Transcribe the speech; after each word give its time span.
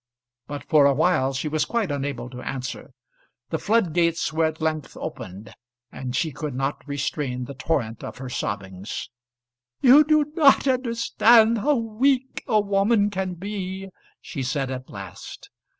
But 0.47 0.63
for 0.67 0.87
a 0.87 0.95
while 0.95 1.31
she 1.31 1.47
was 1.47 1.63
quite 1.63 1.91
unable 1.91 2.27
to 2.31 2.41
answer. 2.41 2.89
The 3.51 3.59
flood 3.59 3.93
gates 3.93 4.33
were 4.33 4.45
at 4.45 4.59
length 4.59 4.97
opened, 4.97 5.53
and 5.91 6.15
she 6.15 6.31
could 6.31 6.55
not 6.55 6.81
restrain 6.87 7.45
the 7.45 7.53
torrent 7.53 8.03
of 8.03 8.17
her 8.17 8.27
sobbings. 8.27 9.11
"You 9.79 10.03
do 10.03 10.25
not 10.35 10.67
understand 10.67 11.59
how 11.59 11.75
weak 11.75 12.43
a 12.47 12.59
woman 12.59 13.11
can 13.11 13.35
be," 13.35 13.89
she 14.19 14.41
said 14.41 14.71
at 14.71 14.89
last. 14.89 15.51